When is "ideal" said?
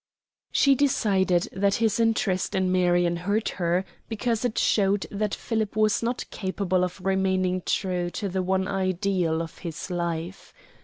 8.67-9.43